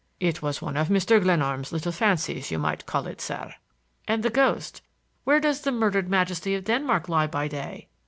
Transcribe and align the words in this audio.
"It 0.19 0.41
was 0.41 0.63
one 0.63 0.77
of 0.77 0.87
Mr. 0.87 1.21
Glenarm's 1.21 1.71
little 1.71 1.91
fancies, 1.91 2.49
you 2.49 2.57
might 2.57 2.87
call 2.87 3.05
it, 3.05 3.21
sir." 3.21 3.53
"And 4.07 4.23
the 4.23 4.31
ghost,—where 4.31 5.39
does 5.39 5.61
the 5.61 5.71
murdered 5.71 6.09
majesty 6.09 6.55
of 6.55 6.63
Denmark 6.63 7.07
lie 7.07 7.27
by 7.27 7.47
day?" 7.47 7.87